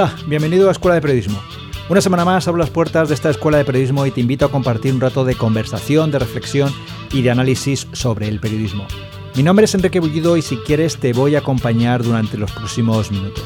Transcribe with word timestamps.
Hola, 0.00 0.14
bienvenido 0.28 0.68
a 0.68 0.70
Escuela 0.70 0.94
de 0.94 1.00
Periodismo. 1.00 1.42
Una 1.88 2.00
semana 2.00 2.24
más 2.24 2.46
abro 2.46 2.60
las 2.60 2.70
puertas 2.70 3.08
de 3.08 3.16
esta 3.16 3.30
Escuela 3.30 3.58
de 3.58 3.64
Periodismo 3.64 4.06
y 4.06 4.12
te 4.12 4.20
invito 4.20 4.44
a 4.44 4.50
compartir 4.52 4.94
un 4.94 5.00
rato 5.00 5.24
de 5.24 5.34
conversación, 5.34 6.12
de 6.12 6.20
reflexión 6.20 6.72
y 7.10 7.22
de 7.22 7.32
análisis 7.32 7.88
sobre 7.94 8.28
el 8.28 8.38
periodismo. 8.38 8.86
Mi 9.34 9.42
nombre 9.42 9.64
es 9.64 9.74
Enrique 9.74 9.98
Bullido 9.98 10.36
y 10.36 10.42
si 10.42 10.56
quieres 10.58 10.98
te 10.98 11.12
voy 11.12 11.34
a 11.34 11.40
acompañar 11.40 12.04
durante 12.04 12.38
los 12.38 12.52
próximos 12.52 13.10
minutos. 13.10 13.42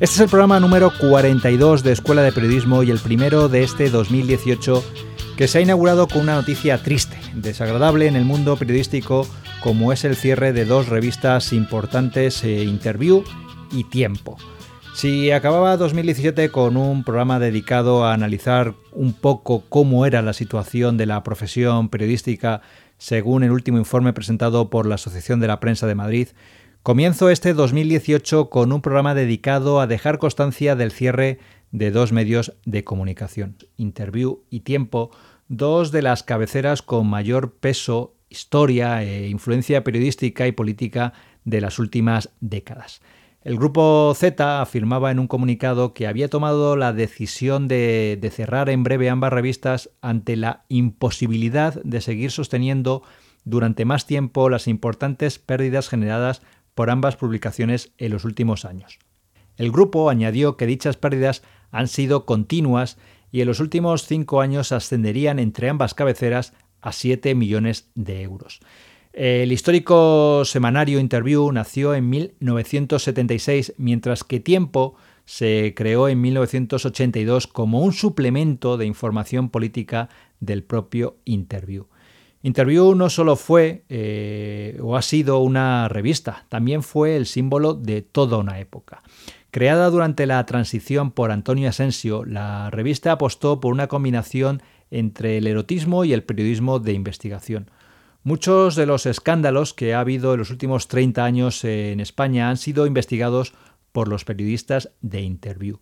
Este 0.00 0.14
es 0.14 0.20
el 0.20 0.30
programa 0.30 0.58
número 0.60 0.90
42 0.98 1.82
de 1.82 1.92
Escuela 1.92 2.22
de 2.22 2.32
Periodismo 2.32 2.82
y 2.82 2.90
el 2.90 3.00
primero 3.00 3.50
de 3.50 3.64
este 3.64 3.90
2018 3.90 4.82
que 5.36 5.46
se 5.46 5.58
ha 5.58 5.60
inaugurado 5.60 6.08
con 6.08 6.22
una 6.22 6.36
noticia 6.36 6.82
triste, 6.82 7.18
desagradable 7.34 8.06
en 8.06 8.16
el 8.16 8.24
mundo 8.24 8.56
periodístico 8.56 9.26
como 9.62 9.92
es 9.92 10.04
el 10.04 10.16
cierre 10.16 10.54
de 10.54 10.64
dos 10.64 10.88
revistas 10.88 11.52
importantes, 11.52 12.42
eh, 12.44 12.64
Interview 12.64 13.24
y 13.70 13.84
Tiempo. 13.84 14.38
Si 14.94 15.32
acababa 15.32 15.76
2017 15.76 16.50
con 16.50 16.76
un 16.76 17.02
programa 17.02 17.40
dedicado 17.40 18.04
a 18.04 18.14
analizar 18.14 18.74
un 18.92 19.12
poco 19.12 19.64
cómo 19.68 20.06
era 20.06 20.22
la 20.22 20.32
situación 20.32 20.96
de 20.96 21.06
la 21.06 21.24
profesión 21.24 21.88
periodística 21.88 22.62
según 22.96 23.42
el 23.42 23.50
último 23.50 23.78
informe 23.78 24.12
presentado 24.12 24.70
por 24.70 24.86
la 24.86 24.94
Asociación 24.94 25.40
de 25.40 25.48
la 25.48 25.58
Prensa 25.58 25.88
de 25.88 25.96
Madrid, 25.96 26.28
comienzo 26.84 27.28
este 27.28 27.54
2018 27.54 28.48
con 28.50 28.72
un 28.72 28.82
programa 28.82 29.16
dedicado 29.16 29.80
a 29.80 29.88
dejar 29.88 30.18
constancia 30.18 30.76
del 30.76 30.92
cierre 30.92 31.40
de 31.72 31.90
dos 31.90 32.12
medios 32.12 32.54
de 32.64 32.84
comunicación, 32.84 33.56
Interview 33.76 34.44
y 34.48 34.60
Tiempo, 34.60 35.10
dos 35.48 35.90
de 35.90 36.02
las 36.02 36.22
cabeceras 36.22 36.82
con 36.82 37.08
mayor 37.08 37.54
peso, 37.54 38.14
historia 38.28 39.02
e 39.02 39.26
influencia 39.28 39.82
periodística 39.82 40.46
y 40.46 40.52
política 40.52 41.14
de 41.44 41.60
las 41.60 41.80
últimas 41.80 42.30
décadas. 42.40 43.00
El 43.44 43.58
grupo 43.58 44.10
Z 44.16 44.62
afirmaba 44.62 45.10
en 45.10 45.18
un 45.18 45.26
comunicado 45.26 45.92
que 45.92 46.06
había 46.06 46.30
tomado 46.30 46.76
la 46.76 46.94
decisión 46.94 47.68
de, 47.68 48.18
cerrar 48.32 48.70
en 48.70 48.82
breve 48.84 49.10
ambas 49.10 49.34
revistas 49.34 49.90
ante 50.00 50.34
la 50.36 50.64
imposibilidad 50.70 51.74
de 51.82 52.00
seguir 52.00 52.30
sosteniendo 52.30 53.02
durante 53.44 53.84
más 53.84 54.06
tiempo 54.06 54.48
las 54.48 54.66
importantes 54.66 55.38
pérdidas 55.38 55.90
generadas 55.90 56.40
por 56.74 56.88
ambas 56.88 57.16
publicaciones 57.16 57.92
en 57.98 58.12
los 58.12 58.24
últimos 58.24 58.64
años. 58.64 58.98
El 59.58 59.70
grupo 59.70 60.08
añadió 60.08 60.56
que 60.56 60.64
dichas 60.64 60.96
pérdidas 60.96 61.42
han 61.70 61.88
sido 61.88 62.24
continuas 62.24 62.96
y 63.30 63.42
en 63.42 63.46
los 63.48 63.60
últimos 63.60 64.06
cinco 64.06 64.40
años 64.40 64.72
ascenderían 64.72 65.38
entre 65.38 65.68
ambas 65.68 65.92
cabeceras 65.92 66.54
a 66.80 66.92
7 66.92 67.34
millones 67.34 67.90
de 67.94 68.22
euros. 68.22 68.60
El 69.14 69.52
histórico 69.52 70.44
semanario 70.44 70.98
Interview 70.98 71.52
nació 71.52 71.94
en 71.94 72.10
1976, 72.10 73.74
mientras 73.78 74.24
que 74.24 74.40
Tiempo 74.40 74.96
se 75.24 75.72
creó 75.76 76.08
en 76.08 76.20
1982 76.20 77.46
como 77.46 77.82
un 77.82 77.92
suplemento 77.92 78.76
de 78.76 78.86
información 78.86 79.50
política 79.50 80.08
del 80.40 80.64
propio 80.64 81.18
Interview. 81.24 81.86
Interview 82.42 82.96
no 82.96 83.08
solo 83.08 83.36
fue 83.36 83.84
eh, 83.88 84.80
o 84.82 84.96
ha 84.96 85.02
sido 85.02 85.38
una 85.38 85.88
revista, 85.88 86.46
también 86.48 86.82
fue 86.82 87.16
el 87.16 87.26
símbolo 87.26 87.74
de 87.74 88.02
toda 88.02 88.38
una 88.38 88.58
época. 88.58 89.00
Creada 89.52 89.90
durante 89.90 90.26
la 90.26 90.44
transición 90.44 91.12
por 91.12 91.30
Antonio 91.30 91.68
Asensio, 91.68 92.24
la 92.24 92.68
revista 92.70 93.12
apostó 93.12 93.60
por 93.60 93.72
una 93.72 93.86
combinación 93.86 94.60
entre 94.90 95.38
el 95.38 95.46
erotismo 95.46 96.04
y 96.04 96.12
el 96.12 96.24
periodismo 96.24 96.80
de 96.80 96.94
investigación. 96.94 97.70
Muchos 98.26 98.74
de 98.74 98.86
los 98.86 99.04
escándalos 99.04 99.74
que 99.74 99.92
ha 99.92 100.00
habido 100.00 100.32
en 100.32 100.38
los 100.38 100.50
últimos 100.50 100.88
30 100.88 101.22
años 101.22 101.62
en 101.62 102.00
España 102.00 102.48
han 102.48 102.56
sido 102.56 102.86
investigados 102.86 103.52
por 103.92 104.08
los 104.08 104.24
periodistas 104.24 104.92
de 105.02 105.20
Interview. 105.20 105.78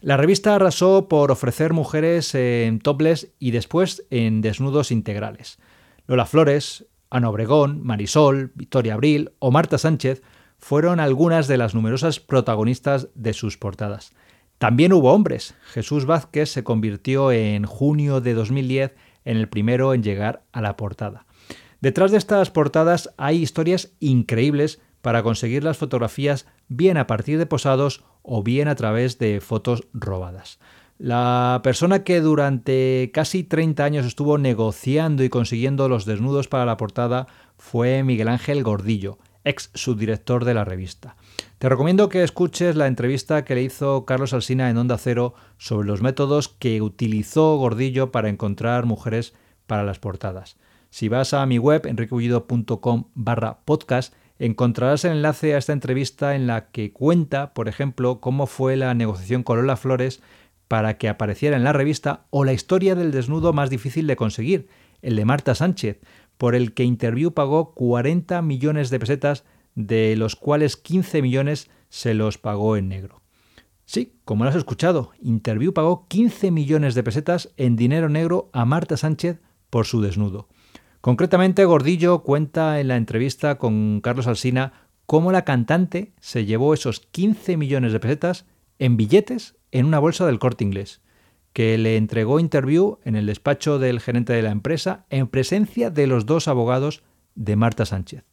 La 0.00 0.16
revista 0.16 0.56
arrasó 0.56 1.06
por 1.06 1.30
ofrecer 1.30 1.72
mujeres 1.72 2.34
en 2.34 2.80
topless 2.80 3.28
y 3.38 3.52
después 3.52 4.04
en 4.10 4.40
desnudos 4.40 4.90
integrales. 4.90 5.60
Lola 6.08 6.26
Flores, 6.26 6.86
Ana 7.08 7.30
Obregón, 7.30 7.84
Marisol, 7.84 8.50
Victoria 8.56 8.94
Abril 8.94 9.30
o 9.38 9.52
Marta 9.52 9.78
Sánchez 9.78 10.22
fueron 10.58 10.98
algunas 10.98 11.46
de 11.46 11.56
las 11.56 11.76
numerosas 11.76 12.18
protagonistas 12.18 13.10
de 13.14 13.32
sus 13.32 13.58
portadas. 13.58 14.12
También 14.58 14.92
hubo 14.92 15.12
hombres. 15.12 15.54
Jesús 15.66 16.04
Vázquez 16.04 16.50
se 16.50 16.64
convirtió 16.64 17.30
en 17.30 17.64
junio 17.64 18.20
de 18.20 18.34
2010 18.34 18.96
en 19.24 19.36
el 19.36 19.48
primero 19.48 19.94
en 19.94 20.02
llegar 20.02 20.42
a 20.50 20.60
la 20.60 20.76
portada. 20.76 21.26
Detrás 21.80 22.10
de 22.10 22.18
estas 22.18 22.50
portadas 22.50 23.14
hay 23.16 23.42
historias 23.42 23.92
increíbles 24.00 24.80
para 25.02 25.22
conseguir 25.22 25.62
las 25.62 25.76
fotografías 25.76 26.46
bien 26.68 26.96
a 26.96 27.06
partir 27.06 27.38
de 27.38 27.46
posados 27.46 28.04
o 28.22 28.42
bien 28.42 28.66
a 28.68 28.74
través 28.74 29.18
de 29.18 29.40
fotos 29.40 29.86
robadas. 29.92 30.58
La 30.98 31.60
persona 31.62 32.02
que 32.04 32.22
durante 32.22 33.10
casi 33.12 33.44
30 33.44 33.84
años 33.84 34.06
estuvo 34.06 34.38
negociando 34.38 35.22
y 35.22 35.28
consiguiendo 35.28 35.88
los 35.88 36.06
desnudos 36.06 36.48
para 36.48 36.64
la 36.64 36.78
portada 36.78 37.26
fue 37.58 38.02
Miguel 38.02 38.28
Ángel 38.28 38.62
Gordillo, 38.62 39.18
ex 39.44 39.70
subdirector 39.74 40.46
de 40.46 40.54
la 40.54 40.64
revista. 40.64 41.16
Te 41.58 41.68
recomiendo 41.68 42.08
que 42.08 42.22
escuches 42.22 42.76
la 42.76 42.86
entrevista 42.86 43.44
que 43.44 43.54
le 43.54 43.62
hizo 43.62 44.06
Carlos 44.06 44.32
Alsina 44.32 44.70
en 44.70 44.78
Onda 44.78 44.96
Cero 44.96 45.34
sobre 45.58 45.86
los 45.86 46.00
métodos 46.00 46.48
que 46.48 46.80
utilizó 46.80 47.56
Gordillo 47.58 48.10
para 48.10 48.30
encontrar 48.30 48.86
mujeres 48.86 49.34
para 49.66 49.84
las 49.84 49.98
portadas. 49.98 50.56
Si 50.96 51.10
vas 51.10 51.34
a 51.34 51.44
mi 51.44 51.58
web, 51.58 51.84
enriquebullido.com 51.84 53.04
barra 53.14 53.58
podcast, 53.66 54.14
encontrarás 54.38 55.04
el 55.04 55.12
enlace 55.12 55.54
a 55.54 55.58
esta 55.58 55.74
entrevista 55.74 56.34
en 56.34 56.46
la 56.46 56.70
que 56.70 56.90
cuenta, 56.94 57.52
por 57.52 57.68
ejemplo, 57.68 58.18
cómo 58.22 58.46
fue 58.46 58.76
la 58.76 58.94
negociación 58.94 59.42
con 59.42 59.58
Lola 59.58 59.76
Flores 59.76 60.22
para 60.68 60.96
que 60.96 61.10
apareciera 61.10 61.58
en 61.58 61.64
la 61.64 61.74
revista 61.74 62.24
o 62.30 62.46
la 62.46 62.54
historia 62.54 62.94
del 62.94 63.10
desnudo 63.10 63.52
más 63.52 63.68
difícil 63.68 64.06
de 64.06 64.16
conseguir, 64.16 64.68
el 65.02 65.16
de 65.16 65.26
Marta 65.26 65.54
Sánchez, 65.54 66.00
por 66.38 66.54
el 66.54 66.72
que 66.72 66.84
Interview 66.84 67.32
pagó 67.32 67.74
40 67.74 68.40
millones 68.40 68.88
de 68.88 68.98
pesetas, 68.98 69.44
de 69.74 70.16
los 70.16 70.34
cuales 70.34 70.78
15 70.78 71.20
millones 71.20 71.68
se 71.90 72.14
los 72.14 72.38
pagó 72.38 72.78
en 72.78 72.88
negro. 72.88 73.20
Sí, 73.84 74.14
como 74.24 74.44
lo 74.44 74.50
has 74.50 74.56
escuchado, 74.56 75.10
Interview 75.20 75.74
pagó 75.74 76.06
15 76.08 76.50
millones 76.50 76.94
de 76.94 77.02
pesetas 77.02 77.52
en 77.58 77.76
dinero 77.76 78.08
negro 78.08 78.48
a 78.54 78.64
Marta 78.64 78.96
Sánchez 78.96 79.42
por 79.68 79.84
su 79.84 80.00
desnudo. 80.00 80.48
Concretamente, 81.06 81.64
Gordillo 81.64 82.24
cuenta 82.24 82.80
en 82.80 82.88
la 82.88 82.96
entrevista 82.96 83.58
con 83.58 84.00
Carlos 84.00 84.26
Alsina 84.26 84.72
cómo 85.06 85.30
la 85.30 85.44
cantante 85.44 86.10
se 86.18 86.46
llevó 86.46 86.74
esos 86.74 86.98
15 86.98 87.56
millones 87.56 87.92
de 87.92 88.00
pesetas 88.00 88.44
en 88.80 88.96
billetes 88.96 89.54
en 89.70 89.86
una 89.86 90.00
bolsa 90.00 90.26
del 90.26 90.40
corte 90.40 90.64
inglés, 90.64 91.02
que 91.52 91.78
le 91.78 91.96
entregó 91.96 92.40
Interview 92.40 92.98
en 93.04 93.14
el 93.14 93.26
despacho 93.26 93.78
del 93.78 94.00
gerente 94.00 94.32
de 94.32 94.42
la 94.42 94.50
empresa 94.50 95.06
en 95.08 95.28
presencia 95.28 95.90
de 95.90 96.08
los 96.08 96.26
dos 96.26 96.48
abogados 96.48 97.04
de 97.36 97.54
Marta 97.54 97.86
Sánchez. 97.86 98.24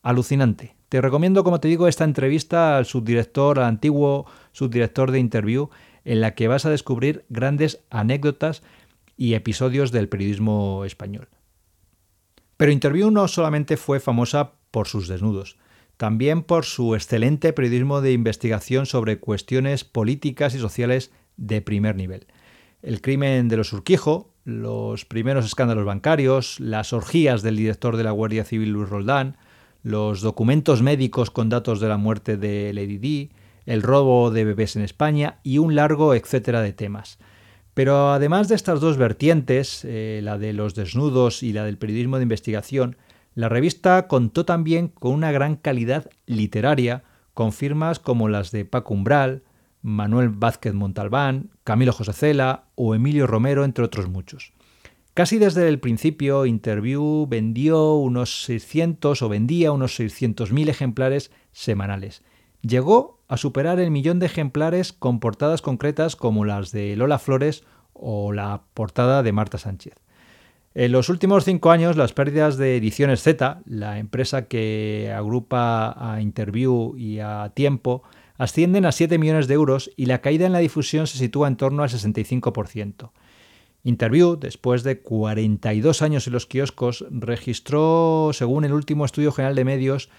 Alucinante. 0.00 0.76
Te 0.88 1.00
recomiendo, 1.00 1.42
como 1.42 1.58
te 1.58 1.66
digo, 1.66 1.88
esta 1.88 2.04
entrevista 2.04 2.76
al 2.76 2.86
subdirector, 2.86 3.58
al 3.58 3.64
antiguo 3.64 4.26
subdirector 4.52 5.10
de 5.10 5.18
Interview, 5.18 5.70
en 6.04 6.20
la 6.20 6.36
que 6.36 6.46
vas 6.46 6.64
a 6.64 6.70
descubrir 6.70 7.24
grandes 7.28 7.82
anécdotas 7.90 8.62
y 9.16 9.34
episodios 9.34 9.90
del 9.90 10.08
periodismo 10.08 10.84
español. 10.84 11.28
Pero 12.60 12.72
Interview 12.72 13.10
no 13.10 13.26
solamente 13.26 13.78
fue 13.78 14.00
famosa 14.00 14.52
por 14.70 14.86
sus 14.86 15.08
desnudos, 15.08 15.56
también 15.96 16.42
por 16.42 16.66
su 16.66 16.94
excelente 16.94 17.54
periodismo 17.54 18.02
de 18.02 18.12
investigación 18.12 18.84
sobre 18.84 19.18
cuestiones 19.18 19.84
políticas 19.84 20.54
y 20.54 20.58
sociales 20.58 21.10
de 21.38 21.62
primer 21.62 21.96
nivel. 21.96 22.26
El 22.82 23.00
crimen 23.00 23.48
de 23.48 23.56
los 23.56 23.72
Urquijo, 23.72 24.34
los 24.44 25.06
primeros 25.06 25.46
escándalos 25.46 25.86
bancarios, 25.86 26.60
las 26.60 26.92
orgías 26.92 27.40
del 27.40 27.56
director 27.56 27.96
de 27.96 28.04
la 28.04 28.10
Guardia 28.10 28.44
Civil 28.44 28.72
Luis 28.72 28.90
Roldán, 28.90 29.38
los 29.82 30.20
documentos 30.20 30.82
médicos 30.82 31.30
con 31.30 31.48
datos 31.48 31.80
de 31.80 31.88
la 31.88 31.96
muerte 31.96 32.36
de 32.36 32.74
Lady 32.74 32.98
Di, 32.98 33.30
el 33.64 33.80
robo 33.80 34.30
de 34.30 34.44
bebés 34.44 34.76
en 34.76 34.82
España 34.82 35.38
y 35.42 35.56
un 35.56 35.76
largo 35.76 36.14
etcétera 36.14 36.60
de 36.60 36.74
temas. 36.74 37.18
Pero 37.80 38.10
además 38.12 38.48
de 38.48 38.56
estas 38.56 38.78
dos 38.78 38.98
vertientes, 38.98 39.86
eh, 39.86 40.20
la 40.22 40.36
de 40.36 40.52
los 40.52 40.74
desnudos 40.74 41.42
y 41.42 41.54
la 41.54 41.64
del 41.64 41.78
periodismo 41.78 42.18
de 42.18 42.24
investigación, 42.24 42.98
la 43.34 43.48
revista 43.48 44.06
contó 44.06 44.44
también 44.44 44.88
con 44.88 45.14
una 45.14 45.32
gran 45.32 45.56
calidad 45.56 46.10
literaria, 46.26 47.04
con 47.32 47.54
firmas 47.54 47.98
como 47.98 48.28
las 48.28 48.50
de 48.50 48.66
Paco 48.66 48.92
Umbral, 48.92 49.44
Manuel 49.80 50.28
Vázquez 50.28 50.74
Montalbán, 50.74 51.52
Camilo 51.64 51.94
José 51.94 52.12
Cela 52.12 52.64
o 52.74 52.94
Emilio 52.94 53.26
Romero, 53.26 53.64
entre 53.64 53.82
otros 53.82 54.10
muchos. 54.10 54.52
Casi 55.14 55.38
desde 55.38 55.66
el 55.66 55.80
principio, 55.80 56.44
Interview 56.44 57.26
vendió 57.30 57.94
unos 57.94 58.42
600 58.42 59.22
o 59.22 59.28
vendía 59.30 59.72
unos 59.72 59.98
600.000 59.98 60.68
ejemplares 60.68 61.32
semanales. 61.50 62.22
Llegó 62.60 63.19
a 63.30 63.36
superar 63.36 63.78
el 63.78 63.92
millón 63.92 64.18
de 64.18 64.26
ejemplares 64.26 64.92
con 64.92 65.20
portadas 65.20 65.62
concretas 65.62 66.16
como 66.16 66.44
las 66.44 66.72
de 66.72 66.96
Lola 66.96 67.20
Flores 67.20 67.62
o 67.92 68.32
la 68.32 68.62
portada 68.74 69.22
de 69.22 69.30
Marta 69.30 69.56
Sánchez. 69.56 69.94
En 70.74 70.90
los 70.90 71.08
últimos 71.08 71.44
cinco 71.44 71.70
años, 71.70 71.96
las 71.96 72.12
pérdidas 72.12 72.56
de 72.56 72.76
Ediciones 72.76 73.22
Z, 73.22 73.62
la 73.66 74.00
empresa 74.00 74.48
que 74.48 75.14
agrupa 75.16 75.94
a 75.96 76.20
Interview 76.20 76.96
y 76.96 77.20
a 77.20 77.52
Tiempo, 77.54 78.02
ascienden 78.36 78.84
a 78.84 78.90
7 78.90 79.16
millones 79.16 79.46
de 79.46 79.54
euros 79.54 79.92
y 79.96 80.06
la 80.06 80.22
caída 80.22 80.46
en 80.46 80.52
la 80.52 80.58
difusión 80.58 81.06
se 81.06 81.16
sitúa 81.16 81.46
en 81.46 81.56
torno 81.56 81.84
al 81.84 81.88
65%. 81.88 83.12
Interview, 83.84 84.40
después 84.40 84.82
de 84.82 85.02
42 85.02 86.02
años 86.02 86.26
en 86.26 86.32
los 86.32 86.46
kioscos, 86.46 87.06
registró, 87.10 88.30
según 88.32 88.64
el 88.64 88.72
último 88.72 89.04
estudio 89.04 89.30
general 89.30 89.54
de 89.54 89.64
medios, 89.64 90.10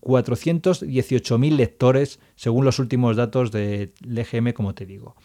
418.000 0.00 1.56
lectores, 1.56 2.20
según 2.36 2.64
los 2.64 2.78
últimos 2.78 3.16
datos 3.16 3.50
del 3.52 3.92
EGM, 4.02 4.52
como 4.52 4.74
te 4.74 4.86
digo. 4.86 5.16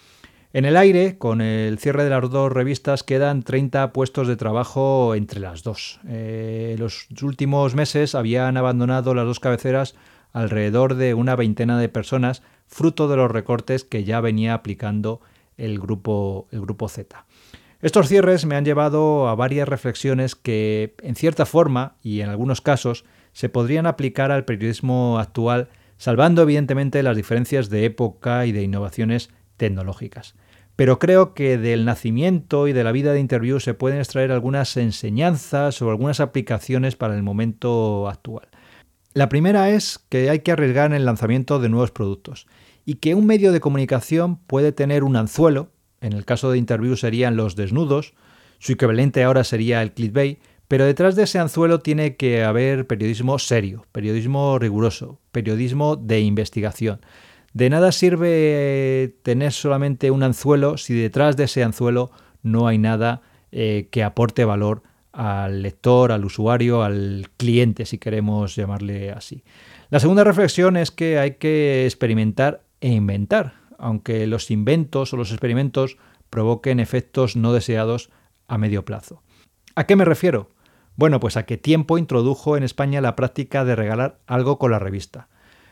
En 0.53 0.65
el 0.65 0.77
aire, 0.77 1.17
con 1.17 1.41
el 1.41 1.79
cierre 1.79 2.03
de 2.03 2.11
las 2.11 2.29
dos 2.29 2.51
revistas, 2.51 3.01
quedan 3.01 3.41
30 3.41 3.91
puestos 3.91 4.27
de 4.27 4.35
trabajo 4.35 5.15
entre 5.15 5.39
las 5.39 5.63
dos. 5.63 6.00
Eh, 6.07 6.75
los 6.77 7.07
últimos 7.23 7.73
meses 7.73 8.13
habían 8.13 8.55
abandonado 8.57 9.15
las 9.15 9.25
dos 9.25 9.39
cabeceras 9.39 9.95
alrededor 10.31 10.94
de 10.94 11.15
una 11.15 11.35
veintena 11.35 11.79
de 11.79 11.89
personas, 11.89 12.44
fruto 12.67 13.07
de 13.07 13.17
los 13.17 13.31
recortes 13.31 13.83
que 13.83 14.03
ya 14.03 14.21
venía 14.21 14.53
aplicando 14.53 15.21
el 15.57 15.79
grupo, 15.79 16.47
el 16.51 16.61
grupo 16.61 16.88
Z. 16.88 17.25
Estos 17.81 18.07
cierres 18.07 18.45
me 18.45 18.55
han 18.55 18.63
llevado 18.63 19.27
a 19.27 19.35
varias 19.35 19.67
reflexiones 19.67 20.35
que, 20.35 20.94
en 21.01 21.15
cierta 21.15 21.45
forma 21.45 21.95
y 22.01 22.21
en 22.21 22.29
algunos 22.29 22.61
casos, 22.61 23.05
se 23.33 23.50
podrían 23.50 23.85
aplicar 23.85 24.31
al 24.31 24.45
periodismo 24.45 25.19
actual, 25.19 25.69
salvando 25.97 26.41
evidentemente 26.44 27.03
las 27.03 27.18
diferencias 27.18 27.69
de 27.69 27.85
época 27.85 28.45
y 28.45 28.51
de 28.51 28.63
innovaciones 28.63 29.30
tecnológicas. 29.57 30.35
Pero 30.75 30.97
creo 30.97 31.33
que 31.33 31.57
del 31.57 31.85
nacimiento 31.85 32.68
y 32.68 32.74
de 32.74 32.83
la 32.83 32.91
vida 32.91 33.13
de 33.13 33.19
Interview 33.19 33.59
se 33.59 33.75
pueden 33.75 34.00
extraer 34.00 34.31
algunas 34.31 34.75
enseñanzas 34.75 35.81
o 35.81 35.89
algunas 35.89 36.19
aplicaciones 36.19 36.95
para 36.95 37.15
el 37.15 37.21
momento 37.21 38.09
actual. 38.09 38.47
La 39.13 39.30
primera 39.30 39.69
es 39.69 40.00
que 40.09 40.31
hay 40.31 40.39
que 40.39 40.51
arriesgar 40.51 40.88
en 40.88 40.97
el 40.97 41.06
lanzamiento 41.06 41.59
de 41.59 41.69
nuevos 41.69 41.91
productos 41.91 42.47
y 42.86 42.95
que 42.95 43.13
un 43.13 43.27
medio 43.27 43.51
de 43.51 43.59
comunicación 43.59 44.38
puede 44.38 44.71
tener 44.71 45.03
un 45.03 45.15
anzuelo, 45.15 45.69
en 46.01 46.13
el 46.13 46.25
caso 46.25 46.51
de 46.51 46.57
Interview 46.57 46.95
serían 46.95 47.36
los 47.36 47.56
desnudos, 47.56 48.15
su 48.57 48.74
equivalente 48.74 49.24
ahora 49.24 49.44
sería 49.44 49.81
el 49.81 49.94
clickbait, 49.94 50.39
pero 50.74 50.86
detrás 50.86 51.16
de 51.16 51.22
ese 51.22 51.38
anzuelo 51.38 51.81
tiene 51.81 52.16
que 52.16 52.44
haber 52.44 52.88
periodismo 52.88 53.38
serio, 53.38 53.86
periodismo 53.92 54.58
riguroso, 54.58 55.20
periodismo 55.31 55.98
de 55.98 56.22
investigación. 56.22 57.00
De 57.54 57.70
nada 57.70 57.92
sirve 57.92 59.14
tener 59.22 59.52
solamente 59.52 60.10
un 60.10 60.24
anzuelo 60.24 60.78
si 60.78 60.96
detrás 60.96 61.38
de 61.38 61.44
ese 61.44 61.64
anzuelo 61.64 62.10
no 62.42 62.68
hay 62.68 62.80
nada 62.80 63.22
eh, 63.52 63.88
que 63.92 64.04
aporte 64.04 64.46
valor 64.46 64.81
al 65.12 65.62
lector, 65.62 66.12
al 66.12 66.25
usuario, 66.25 66.81
al 66.81 67.28
cliente, 67.38 67.86
si 67.86 68.00
queremos 68.00 68.56
llamarle 68.56 69.12
así. 69.12 69.44
La 69.92 70.00
segunda 70.00 70.24
reflexión 70.24 70.75
es 70.75 70.90
que 70.90 71.20
hay 71.20 71.36
que 71.36 71.86
experimentar 71.86 72.64
e 72.81 72.90
inventar, 72.90 73.54
aunque 73.78 74.25
los 74.25 74.50
inventos 74.50 75.14
o 75.14 75.18
los 75.18 75.30
experimentos 75.30 75.98
provoquen 76.31 76.80
efectos 76.80 77.36
no 77.36 77.54
deseados 77.54 78.10
a 78.48 78.58
medio 78.58 78.84
plazo. 78.86 79.22
¿A 79.75 79.86
qué 79.86 79.96
me 79.96 80.06
refiero? 80.06 80.50
Bueno, 80.95 81.19
pues 81.19 81.38
a 81.38 81.44
qué 81.44 81.57
Tiempo 81.57 81.98
introdujo 81.98 82.56
en 82.56 82.63
España 82.63 83.01
la 83.01 83.16
práctica 83.16 83.66
de 83.66 83.75
regalar 83.75 84.19
algo 84.28 84.60
con 84.60 84.72
la 84.72 84.80
revista. 84.80 85.28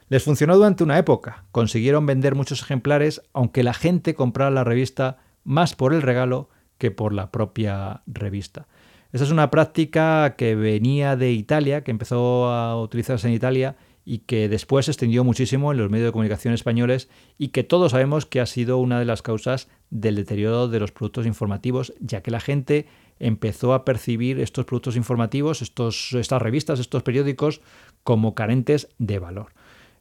Les 0.09 0.23
funcionó 0.23 0.55
durante 0.55 0.83
una 0.83 0.97
época, 0.97 1.45
consiguieron 1.51 2.05
vender 2.05 2.35
muchos 2.35 2.61
ejemplares, 2.61 3.21
aunque 3.31 3.63
la 3.63 3.73
gente 3.73 4.15
comprara 4.15 4.51
la 4.51 4.63
revista 4.63 5.19
más 5.43 5.75
por 5.75 5.93
el 5.93 6.01
regalo 6.01 6.49
que 6.77 6.91
por 6.91 7.13
la 7.13 7.31
propia 7.31 8.01
revista. 8.07 8.67
Esa 9.13 9.25
es 9.25 9.31
una 9.31 9.51
práctica 9.51 10.35
que 10.37 10.55
venía 10.55 11.15
de 11.15 11.31
Italia, 11.31 11.83
que 11.83 11.91
empezó 11.91 12.47
a 12.47 12.81
utilizarse 12.81 13.27
en 13.27 13.33
Italia 13.33 13.75
y 14.03 14.19
que 14.19 14.49
después 14.49 14.85
se 14.85 14.91
extendió 14.91 15.23
muchísimo 15.23 15.71
en 15.71 15.77
los 15.77 15.91
medios 15.91 16.07
de 16.07 16.11
comunicación 16.11 16.53
españoles 16.53 17.09
y 17.37 17.49
que 17.49 17.63
todos 17.63 17.91
sabemos 17.91 18.25
que 18.25 18.41
ha 18.41 18.45
sido 18.45 18.79
una 18.79 18.99
de 18.99 19.05
las 19.05 19.21
causas 19.21 19.69
del 19.91 20.15
deterioro 20.15 20.67
de 20.67 20.79
los 20.79 20.91
productos 20.91 21.25
informativos, 21.25 21.93
ya 21.99 22.21
que 22.21 22.31
la 22.31 22.39
gente 22.39 22.87
empezó 23.21 23.73
a 23.73 23.85
percibir 23.85 24.39
estos 24.39 24.65
productos 24.65 24.95
informativos, 24.95 25.61
estos, 25.61 26.13
estas 26.13 26.41
revistas, 26.41 26.79
estos 26.79 27.03
periódicos, 27.03 27.61
como 28.03 28.35
carentes 28.35 28.89
de 28.97 29.19
valor. 29.19 29.53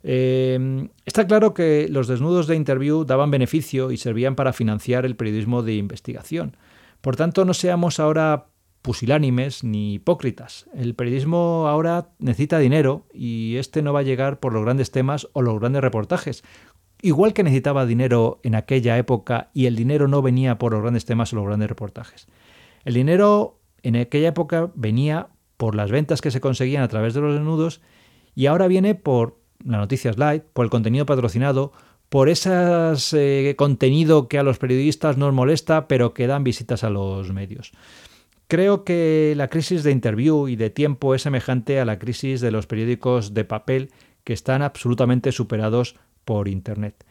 Em, 0.02 0.88
está 1.04 1.26
claro 1.26 1.52
que 1.52 1.86
los 1.90 2.08
desnudos 2.08 2.46
de 2.46 2.56
interview 2.56 3.04
daban 3.04 3.30
beneficio 3.30 3.90
y 3.90 3.98
servían 3.98 4.34
para 4.34 4.54
financiar 4.54 5.04
el 5.04 5.16
periodismo 5.16 5.62
de 5.62 5.74
investigación. 5.74 6.56
Por 7.02 7.16
tanto, 7.16 7.44
no 7.44 7.54
seamos 7.54 8.00
ahora 8.00 8.46
pusilánimes 8.82 9.62
ni 9.62 9.94
hipócritas. 9.94 10.66
El 10.74 10.94
periodismo 10.94 11.66
ahora 11.68 12.08
necesita 12.18 12.58
dinero 12.58 13.04
y 13.12 13.56
este 13.56 13.82
no 13.82 13.92
va 13.92 14.00
a 14.00 14.04
llegar 14.04 14.40
por 14.40 14.54
los 14.54 14.64
grandes 14.64 14.90
temas 14.90 15.28
o 15.34 15.42
los 15.42 15.60
grandes 15.60 15.82
reportajes. 15.82 16.42
Igual 17.02 17.32
que 17.34 17.42
necesitaba 17.42 17.84
dinero 17.84 18.40
en 18.42 18.54
aquella 18.54 18.96
época 18.98 19.50
y 19.52 19.66
el 19.66 19.76
dinero 19.76 20.08
no 20.08 20.22
venía 20.22 20.58
por 20.58 20.72
los 20.72 20.82
grandes 20.82 21.04
temas 21.04 21.32
o 21.32 21.36
los 21.36 21.46
grandes 21.46 21.68
reportajes. 21.68 22.26
El 22.84 22.94
dinero 22.94 23.60
en 23.82 23.96
aquella 23.96 24.28
época 24.28 24.70
venía 24.74 25.28
por 25.56 25.74
las 25.74 25.90
ventas 25.90 26.20
que 26.20 26.30
se 26.30 26.40
conseguían 26.40 26.82
a 26.82 26.88
través 26.88 27.14
de 27.14 27.20
los 27.20 27.34
desnudos 27.34 27.80
y 28.34 28.46
ahora 28.46 28.68
viene 28.68 28.94
por 28.94 29.38
la 29.64 29.78
noticia 29.78 30.12
slide, 30.12 30.42
por 30.52 30.64
el 30.64 30.70
contenido 30.70 31.06
patrocinado, 31.06 31.72
por 32.08 32.28
ese 32.28 32.50
eh, 33.12 33.54
contenido 33.56 34.28
que 34.28 34.38
a 34.38 34.42
los 34.42 34.58
periodistas 34.58 35.16
nos 35.16 35.32
molesta, 35.32 35.86
pero 35.86 36.14
que 36.14 36.26
dan 36.26 36.44
visitas 36.44 36.82
a 36.82 36.90
los 36.90 37.32
medios. 37.32 37.72
Creo 38.48 38.84
que 38.84 39.34
la 39.36 39.48
crisis 39.48 39.84
de 39.84 39.92
interview 39.92 40.48
y 40.48 40.56
de 40.56 40.70
tiempo 40.70 41.14
es 41.14 41.22
semejante 41.22 41.78
a 41.78 41.84
la 41.84 42.00
crisis 42.00 42.40
de 42.40 42.50
los 42.50 42.66
periódicos 42.66 43.32
de 43.32 43.44
papel 43.44 43.90
que 44.24 44.32
están 44.32 44.62
absolutamente 44.62 45.30
superados 45.30 45.94
por 46.24 46.48
Internet. 46.48 47.04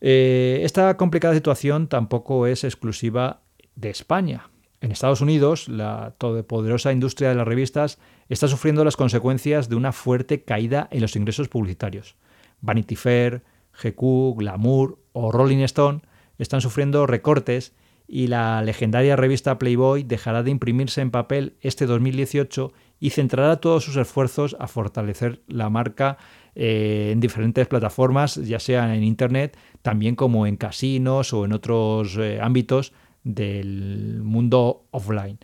Eh, 0.00 0.60
esta 0.62 0.96
complicada 0.96 1.34
situación 1.34 1.88
tampoco 1.88 2.46
es 2.46 2.64
exclusiva 2.64 3.42
de 3.74 3.90
España. 3.90 4.48
En 4.80 4.92
Estados 4.92 5.20
Unidos, 5.20 5.68
la 5.68 6.14
todopoderosa 6.18 6.92
industria 6.92 7.30
de 7.30 7.34
las 7.34 7.48
revistas 7.48 7.98
está 8.28 8.46
sufriendo 8.46 8.84
las 8.84 8.96
consecuencias 8.96 9.68
de 9.68 9.74
una 9.74 9.92
fuerte 9.92 10.42
caída 10.42 10.88
en 10.92 11.00
los 11.00 11.16
ingresos 11.16 11.48
publicitarios. 11.48 12.16
Vanity 12.60 12.94
Fair, 12.94 13.42
GQ, 13.82 14.36
Glamour 14.36 14.98
o 15.12 15.32
Rolling 15.32 15.64
Stone 15.64 16.02
están 16.38 16.60
sufriendo 16.60 17.06
recortes 17.06 17.72
y 18.06 18.28
la 18.28 18.62
legendaria 18.62 19.16
revista 19.16 19.58
Playboy 19.58 20.02
dejará 20.04 20.42
de 20.42 20.50
imprimirse 20.50 21.00
en 21.00 21.10
papel 21.10 21.56
este 21.60 21.86
2018 21.86 22.72
y 23.00 23.10
centrará 23.10 23.56
todos 23.56 23.84
sus 23.84 23.96
esfuerzos 23.96 24.56
a 24.58 24.66
fortalecer 24.66 25.42
la 25.46 25.68
marca 25.68 26.16
eh, 26.54 27.10
en 27.12 27.20
diferentes 27.20 27.66
plataformas, 27.66 28.36
ya 28.36 28.58
sea 28.60 28.94
en 28.94 29.04
Internet, 29.04 29.58
también 29.82 30.16
como 30.16 30.46
en 30.46 30.56
casinos 30.56 31.32
o 31.32 31.44
en 31.44 31.52
otros 31.52 32.16
eh, 32.16 32.40
ámbitos 32.40 32.92
del 33.28 34.22
mundo 34.24 34.86
offline. 34.90 35.38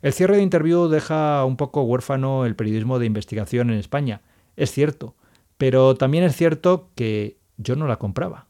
El 0.00 0.12
cierre 0.12 0.36
de 0.36 0.42
Interview 0.42 0.88
deja 0.88 1.44
un 1.44 1.56
poco 1.56 1.82
huérfano 1.82 2.46
el 2.46 2.56
periodismo 2.56 2.98
de 2.98 3.06
investigación 3.06 3.70
en 3.70 3.78
España. 3.78 4.22
Es 4.56 4.72
cierto, 4.72 5.14
pero 5.58 5.94
también 5.94 6.24
es 6.24 6.34
cierto 6.34 6.90
que 6.94 7.38
yo 7.58 7.76
no 7.76 7.86
la 7.86 7.98
compraba. 7.98 8.46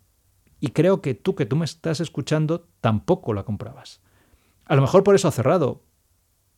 Y 0.61 0.68
creo 0.68 1.02
que 1.02 1.14
tú 1.14 1.35
que 1.35 1.47
tú 1.47 1.56
me 1.56 1.64
estás 1.64 2.00
escuchando 2.00 2.68
tampoco 2.80 3.32
la 3.32 3.42
comprabas. 3.42 4.00
A 4.66 4.76
lo 4.76 4.82
mejor 4.82 5.02
por 5.02 5.14
eso 5.14 5.26
ha 5.26 5.32
cerrado, 5.32 5.82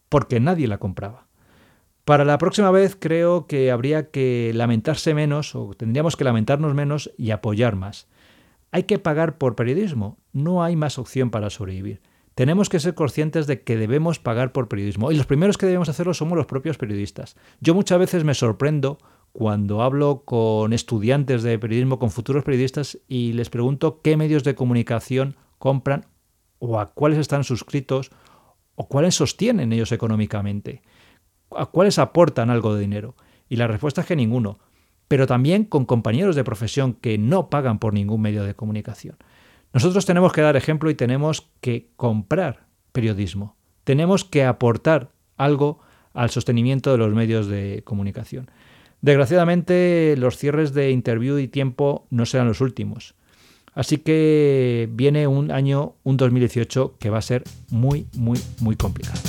porque 0.08 0.40
nadie 0.40 0.68
la 0.68 0.78
compraba. 0.78 1.26
Para 2.04 2.24
la 2.24 2.38
próxima 2.38 2.70
vez 2.70 2.96
creo 2.98 3.46
que 3.46 3.70
habría 3.70 4.10
que 4.10 4.52
lamentarse 4.54 5.14
menos 5.14 5.54
o 5.54 5.72
tendríamos 5.74 6.16
que 6.16 6.24
lamentarnos 6.24 6.74
menos 6.74 7.10
y 7.16 7.30
apoyar 7.30 7.76
más. 7.76 8.08
Hay 8.72 8.82
que 8.84 8.98
pagar 8.98 9.38
por 9.38 9.56
periodismo, 9.56 10.18
no 10.32 10.62
hay 10.62 10.76
más 10.76 10.98
opción 10.98 11.30
para 11.30 11.50
sobrevivir. 11.50 12.00
Tenemos 12.34 12.68
que 12.68 12.80
ser 12.80 12.94
conscientes 12.94 13.46
de 13.46 13.62
que 13.62 13.76
debemos 13.76 14.18
pagar 14.18 14.52
por 14.52 14.68
periodismo 14.68 15.10
y 15.10 15.16
los 15.16 15.26
primeros 15.26 15.58
que 15.58 15.66
debemos 15.66 15.88
hacerlo 15.88 16.14
somos 16.14 16.36
los 16.36 16.46
propios 16.46 16.78
periodistas. 16.78 17.36
Yo 17.60 17.74
muchas 17.74 17.98
veces 17.98 18.24
me 18.24 18.34
sorprendo 18.34 18.98
cuando 19.32 19.82
hablo 19.82 20.22
con 20.24 20.72
estudiantes 20.72 21.42
de 21.42 21.58
periodismo, 21.58 21.98
con 21.98 22.10
futuros 22.10 22.44
periodistas 22.44 22.98
y 23.08 23.32
les 23.32 23.50
pregunto 23.50 24.00
qué 24.02 24.16
medios 24.16 24.44
de 24.44 24.54
comunicación 24.54 25.36
compran 25.58 26.06
o 26.58 26.80
a 26.80 26.86
cuáles 26.86 27.18
están 27.18 27.44
suscritos 27.44 28.10
o 28.74 28.88
cuáles 28.88 29.14
sostienen 29.14 29.72
ellos 29.72 29.92
económicamente, 29.92 30.82
a 31.54 31.66
cuáles 31.66 31.98
aportan 31.98 32.50
algo 32.50 32.74
de 32.74 32.80
dinero. 32.80 33.14
Y 33.48 33.56
la 33.56 33.66
respuesta 33.66 34.00
es 34.00 34.06
que 34.06 34.16
ninguno 34.16 34.58
pero 35.10 35.26
también 35.26 35.64
con 35.64 35.86
compañeros 35.86 36.36
de 36.36 36.44
profesión 36.44 36.92
que 36.94 37.18
no 37.18 37.50
pagan 37.50 37.80
por 37.80 37.92
ningún 37.92 38.22
medio 38.22 38.44
de 38.44 38.54
comunicación. 38.54 39.16
Nosotros 39.72 40.04
tenemos 40.04 40.32
que 40.32 40.40
dar 40.40 40.56
ejemplo 40.56 40.90
y 40.90 40.94
tenemos 40.94 41.50
que 41.60 41.90
comprar 41.96 42.66
periodismo. 42.92 43.56
Tenemos 43.84 44.24
que 44.24 44.44
aportar 44.44 45.10
algo 45.36 45.80
al 46.12 46.30
sostenimiento 46.30 46.90
de 46.92 46.98
los 46.98 47.14
medios 47.14 47.46
de 47.46 47.82
comunicación. 47.84 48.50
Desgraciadamente, 49.00 50.14
los 50.18 50.36
cierres 50.36 50.74
de 50.74 50.90
interview 50.90 51.38
y 51.38 51.48
tiempo 51.48 52.06
no 52.10 52.26
serán 52.26 52.48
los 52.48 52.60
últimos. 52.60 53.14
Así 53.72 53.98
que 53.98 54.88
viene 54.92 55.26
un 55.26 55.50
año, 55.50 55.94
un 56.02 56.16
2018, 56.16 56.96
que 56.98 57.08
va 57.10 57.18
a 57.18 57.22
ser 57.22 57.44
muy, 57.70 58.06
muy, 58.14 58.38
muy 58.60 58.76
complicado. 58.76 59.20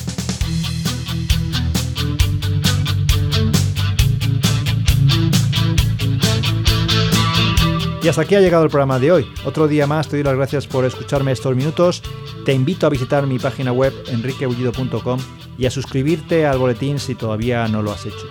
Y 8.04 8.08
hasta 8.08 8.24
aquí 8.24 8.36
ha 8.36 8.40
llegado 8.40 8.64
el 8.64 8.70
programa 8.70 8.98
de 8.98 9.12
hoy. 9.12 9.32
Otro 9.46 9.68
día 9.68 9.86
más 9.86 10.08
te 10.08 10.18
doy 10.18 10.24
las 10.24 10.36
gracias 10.36 10.66
por 10.66 10.86
escucharme 10.86 11.32
estos 11.32 11.56
minutos. 11.56 12.02
Te 12.46 12.54
invito 12.54 12.88
a 12.88 12.90
visitar 12.90 13.28
mi 13.28 13.38
página 13.38 13.72
web 13.72 13.94
enriqueullido.com 14.08 15.20
y 15.58 15.68
a 15.68 15.72
suscribirte 15.72 16.48
al 16.48 16.58
boletín 16.58 16.98
si 16.98 17.14
todavía 17.14 17.68
no 17.68 17.84
lo 17.84 17.92
has 17.92 18.08
hecho. 18.08 18.28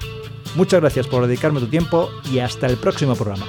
Muchas 0.57 0.81
gracias 0.81 1.07
por 1.07 1.27
dedicarme 1.27 1.61
tu 1.61 1.69
tiempo 1.69 2.11
y 2.33 2.41
hasta 2.41 2.67
el 2.67 2.77
próximo 2.79 3.15
programa. 3.15 3.47